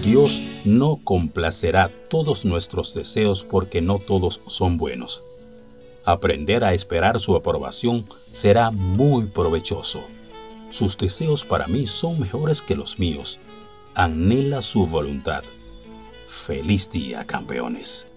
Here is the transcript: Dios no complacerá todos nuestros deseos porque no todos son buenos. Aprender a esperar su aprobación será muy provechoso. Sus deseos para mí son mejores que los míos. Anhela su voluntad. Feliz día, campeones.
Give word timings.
Dios 0.00 0.42
no 0.64 0.96
complacerá 1.04 1.90
todos 2.08 2.46
nuestros 2.46 2.94
deseos 2.94 3.44
porque 3.44 3.82
no 3.82 3.98
todos 3.98 4.40
son 4.46 4.78
buenos. 4.78 5.22
Aprender 6.06 6.64
a 6.64 6.72
esperar 6.72 7.20
su 7.20 7.36
aprobación 7.36 8.06
será 8.30 8.70
muy 8.70 9.26
provechoso. 9.26 10.02
Sus 10.70 10.96
deseos 10.96 11.44
para 11.44 11.66
mí 11.66 11.86
son 11.86 12.18
mejores 12.18 12.62
que 12.62 12.74
los 12.74 12.98
míos. 12.98 13.38
Anhela 13.94 14.62
su 14.62 14.86
voluntad. 14.86 15.44
Feliz 16.26 16.88
día, 16.88 17.26
campeones. 17.26 18.08